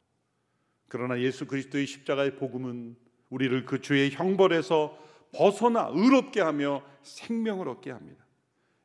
[0.88, 2.96] 그러나 예수 그리스도의 십자가의 복음은
[3.30, 4.98] 우리를 그 죄의 형벌에서
[5.32, 8.24] 벗어나 의롭게 하며 생명을 얻게 합니다.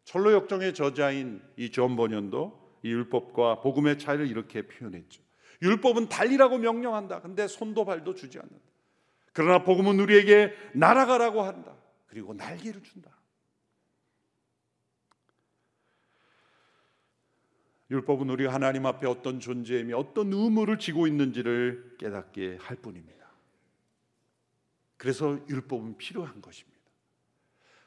[0.04, 5.22] 철로 역정의 저자인 이존 번연도 이 율법과 복음의 차이를 이렇게 표현했죠.
[5.62, 7.22] 율법은 달리라고 명령한다.
[7.22, 8.66] 근데 손도 발도 주지 않는다.
[9.34, 11.76] 그러나 복음은 우리에게 날아가라고 한다.
[12.12, 13.10] 그리고 날개를 준다.
[17.90, 23.32] 율법은 우리 하나님 앞에 어떤 존재이며 어떤 의무를 지고 있는지를 깨닫게 할 뿐입니다.
[24.98, 26.78] 그래서 율법은 필요한 것입니다.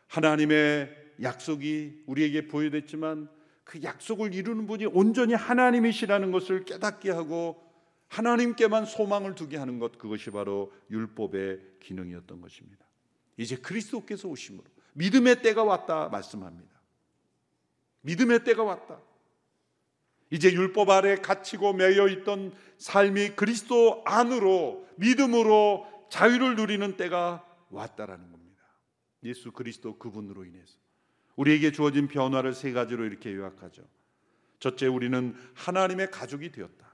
[0.06, 3.28] 하나님의 약속이 우리에게 보여됐지만
[3.62, 7.62] 그 약속을 이루는 분이 온전히 하나님이시라는 것을 깨닫게 하고
[8.08, 12.83] 하나님께만 소망을 두게 하는 것 그것이 바로 율법의 기능이었던 것입니다.
[13.36, 16.74] 이제 그리스도께서 오심으로 믿음의 때가 왔다 말씀합니다.
[18.02, 19.00] 믿음의 때가 왔다.
[20.30, 28.62] 이제 율법 아래 갇히고 매여 있던 삶이 그리스도 안으로 믿음으로 자유를 누리는 때가 왔다라는 겁니다.
[29.24, 30.78] 예수 그리스도 그분으로 인해서
[31.36, 33.82] 우리에게 주어진 변화를 세 가지로 이렇게 요약하죠.
[34.60, 36.84] 첫째, 우리는 하나님의 가족이 되었다.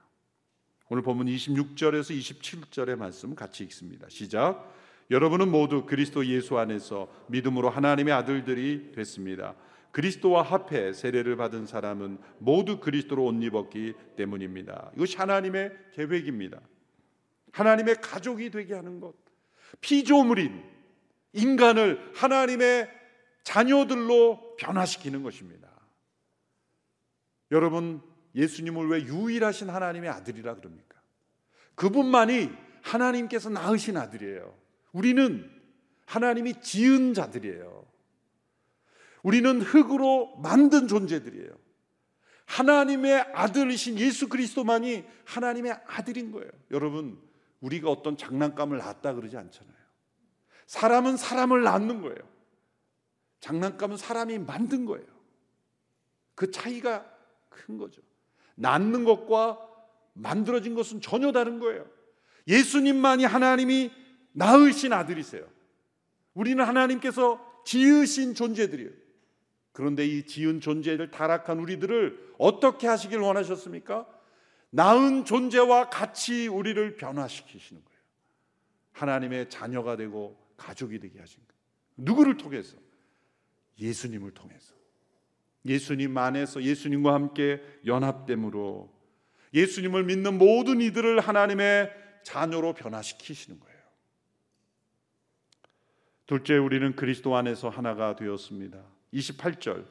[0.88, 4.08] 오늘 본문 26절에서 27절의 말씀 같이 읽습니다.
[4.08, 4.74] 시작.
[5.10, 9.56] 여러분은 모두 그리스도 예수 안에서 믿음으로 하나님의 아들들이 됐습니다.
[9.90, 14.92] 그리스도와 합해 세례를 받은 사람은 모두 그리스도로 옷 입었기 때문입니다.
[14.94, 16.60] 이것이 하나님의 계획입니다.
[17.52, 19.14] 하나님의 가족이 되게 하는 것.
[19.80, 20.62] 피조물인
[21.32, 22.88] 인간을 하나님의
[23.42, 25.68] 자녀들로 변화시키는 것입니다.
[27.50, 28.00] 여러분,
[28.36, 31.00] 예수님을 왜 유일하신 하나님의 아들이라 그럽니까?
[31.74, 32.50] 그분만이
[32.82, 34.54] 하나님께서 낳으신 아들이에요.
[34.92, 35.50] 우리는
[36.06, 37.86] 하나님이 지은 자들이에요.
[39.22, 41.50] 우리는 흙으로 만든 존재들이에요.
[42.46, 46.50] 하나님의 아들이신 예수 그리스도만이 하나님의 아들인 거예요.
[46.72, 47.20] 여러분,
[47.60, 49.76] 우리가 어떤 장난감을 낳았다 그러지 않잖아요.
[50.66, 52.18] 사람은 사람을 낳는 거예요.
[53.40, 55.06] 장난감은 사람이 만든 거예요.
[56.34, 57.06] 그 차이가
[57.48, 58.02] 큰 거죠.
[58.56, 59.58] 낳는 것과
[60.14, 61.86] 만들어진 것은 전혀 다른 거예요.
[62.48, 63.92] 예수님만이 하나님이
[64.32, 65.46] 낳으신 아들이세요.
[66.34, 68.90] 우리는 하나님께서 지으신 존재들이에요.
[69.72, 74.06] 그런데 이 지은 존재를 타락한 우리들을 어떻게 하시길 원하셨습니까?
[74.70, 78.00] 낳은 존재와 같이 우리를 변화시키시는 거예요.
[78.92, 81.60] 하나님의 자녀가 되고 가족이 되게 하신 거예요.
[81.96, 82.76] 누구를 통해서?
[83.78, 84.74] 예수님을 통해서.
[85.66, 88.92] 예수님 안에서 예수님과 함께 연합됨으로
[89.52, 93.69] 예수님을 믿는 모든 이들을 하나님의 자녀로 변화시키시는 거예요.
[96.30, 98.78] 둘째, 우리는 그리스도 안에서 하나가 되었습니다.
[99.12, 99.84] 28절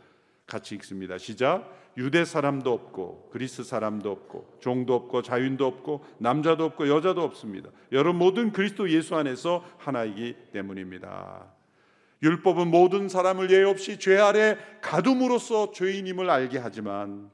[0.46, 1.18] 같이 읽습니다.
[1.18, 1.70] 시작.
[1.98, 7.72] 유대 사람도 없고 그리스 사람도 없고 종도 없고 자유인도 없고 남자도 없고 여자도 없습니다.
[7.92, 11.52] 여러분 모든 그리스도 예수 안에서 하나이기 때문입니다.
[12.24, 17.30] 율법은 모든 사람을 예외 없이 죄 아래 가둠으로써 죄인임을 알게 하지만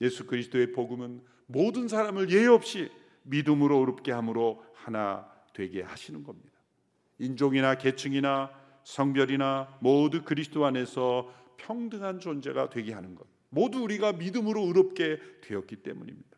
[0.00, 2.90] 예수 그리스도의 복음은 모든 사람을 예외 없이
[3.22, 6.55] 믿음으로 의롭게 함으로 하나 되게 하시는 겁니다.
[7.18, 8.50] 인종이나 계층이나
[8.84, 13.26] 성별이나 모두 그리스도 안에서 평등한 존재가 되게 하는 것.
[13.48, 16.36] 모두 우리가 믿음으로 의롭게 되었기 때문입니다.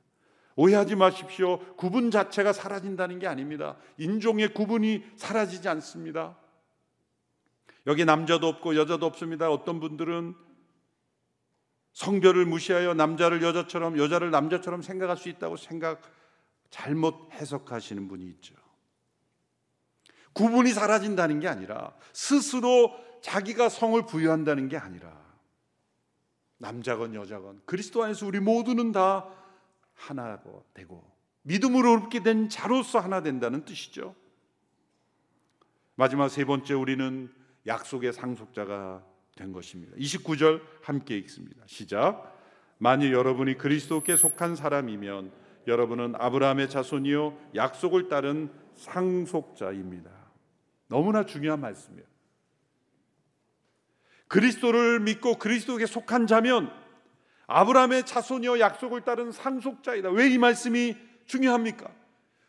[0.57, 1.59] 오해하지 마십시오.
[1.77, 3.77] 구분 자체가 사라진다는 게 아닙니다.
[3.97, 6.37] 인종의 구분이 사라지지 않습니다.
[7.87, 9.51] 여기 남자도 없고 여자도 없습니다.
[9.51, 10.35] 어떤 분들은
[11.93, 16.03] 성별을 무시하여 남자를 여자처럼 여자를 남자처럼 생각할 수 있다고 생각
[16.71, 18.55] 잘못 해석하시는 분이 있죠.
[20.38, 25.18] 구분이 사라진다는 게 아니라 스스로 자기가 성을 부여한다는 게 아니라
[26.59, 29.29] 남자건 여자건 그리스도 안에서 우리 모두는 다
[29.94, 30.40] 하나가
[30.74, 31.05] 되고
[31.42, 34.14] 믿음으로 얻게 된 자로서 하나 된다는 뜻이죠.
[35.96, 37.33] 마지막 세 번째 우리는
[37.66, 39.96] 약속의 상속자가 된 것입니다.
[39.96, 41.64] 29절 함께 읽습니다.
[41.66, 42.38] 시작.
[42.79, 45.33] 만일 여러분이 그리스도께 속한 사람이면
[45.66, 50.17] 여러분은 아브라함의 자손이요 약속을 따른 상속자입니다.
[50.89, 52.07] 너무나 중요한 말씀이에요.
[54.26, 56.70] 그리스도를 믿고 그리스도에게 속한 자면
[57.47, 60.11] 아브라함의 자손이요 약속을 따른 상속자이다.
[60.11, 61.91] 왜 이 말씀이 중요합니까?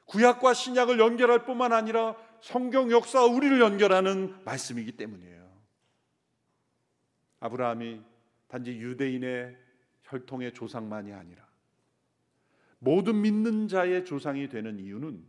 [0.05, 5.49] 구약과 신약을 연결할 뿐만 아니라 성경 역사와 우리를 연결하는 말씀이기 때문이에요.
[7.41, 8.01] 아브라함이
[8.47, 9.55] 단지 유대인의
[10.03, 11.47] 혈통의 조상만이 아니라
[12.79, 15.23] 모든 믿는 자의 조상이 되는 이유는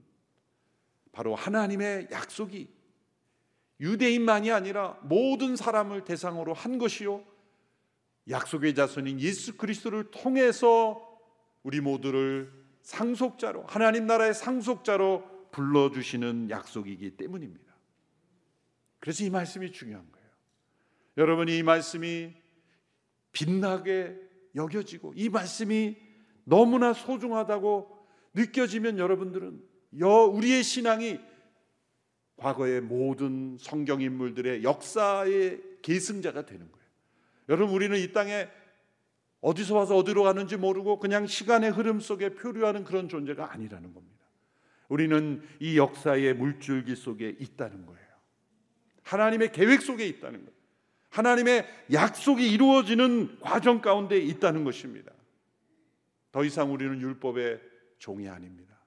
[1.13, 2.69] 바로 하나님의 약속이
[3.81, 7.25] 유대인만이 아니라 모든 사람을 대상으로 한 것이요.
[8.29, 11.07] 약속의 자손인 예수 그리스도를 통해서
[11.63, 12.53] 우리 모두를
[12.83, 17.75] 상속자로 하나님 나라의 상속자로 불러 주시는 약속이기 때문입니다.
[19.01, 20.29] 그래서 이 말씀이 중요한 거예요.
[21.17, 22.35] 여러분이 이 말씀이
[23.33, 24.17] 빛나게
[24.55, 25.97] 여겨지고 이 말씀이
[26.45, 27.99] 너무나 소중하다고
[28.35, 29.63] 느껴지면 여러분들은
[29.93, 31.19] 우리의 신앙이
[32.41, 36.87] 과거의 모든 성경 인물들의 역사의 계승자가 되는 거예요.
[37.51, 38.49] 여러분 우리는 이 땅에
[39.43, 44.25] 어디서 와서 어디로 가는지 모르고 그냥 시간의 흐름 속에 표류하는 그런 존재가 아니라는 겁니다.
[44.89, 48.01] 우리는 이 역사의 물줄기 속에 있다는 거예요.
[49.03, 50.61] 하나님의 계획 속에 있다는 거예요.
[51.11, 55.13] 하나님의 약속이 이루어지는 과정 가운데 있다는 것입니다.
[56.33, 57.61] 더 이상 우리는 율법의
[57.99, 58.79] 종이 아닙니다.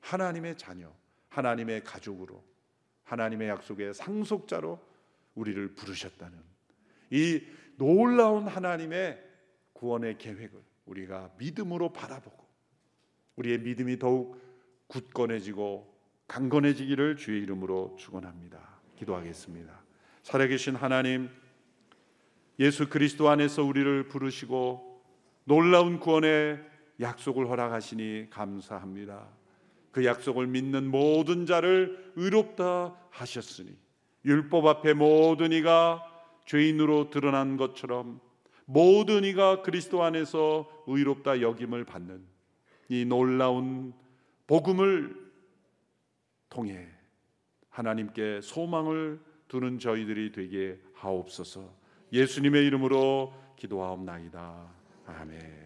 [0.00, 0.92] 하나님의 자녀,
[1.28, 2.44] 하나님의 가족으로,
[3.06, 4.78] 하나님의 약속의 상속자로
[5.34, 6.38] 우리를 부르셨다는
[7.10, 7.40] 이
[7.76, 9.22] 놀라운 하나님의
[9.72, 12.44] 구원의 계획을 우리가 믿음으로 바라보고
[13.36, 14.40] 우리의 믿음이 더욱
[14.88, 15.94] 굳건해지고
[16.26, 18.58] 강건해지기를 주의 이름으로 축원합니다.
[18.96, 19.72] 기도하겠습니다.
[20.22, 21.28] 살아계신 하나님
[22.58, 25.02] 예수 그리스도 안에서 우리를 부르시고
[25.44, 26.64] 놀라운 구원의
[27.00, 29.28] 약속을 허락하시니 감사합니다.
[29.96, 33.74] 그 약속을 믿는 모든 자를 의롭다 하셨으니
[34.26, 36.04] 율법 앞에 모든 이가
[36.44, 38.20] 죄인으로 드러난 것처럼
[38.66, 42.22] 모든 이가 그리스도 안에서 의롭다 여김을 받는
[42.90, 43.94] 이 놀라운
[44.46, 45.16] 복음을
[46.50, 46.88] 통해
[47.70, 49.18] 하나님께 소망을
[49.48, 51.72] 두는 저희들이 되게 하옵소서.
[52.12, 54.74] 예수님의 이름으로 기도하옵나이다.
[55.06, 55.65] 아멘.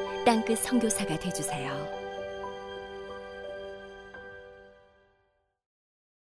[0.25, 2.00] 땅끝 성교사가 되주세요